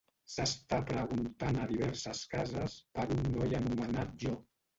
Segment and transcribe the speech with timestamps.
[0.35, 4.35] S'està preguntant a diverses cases per un noi anomenat Jo.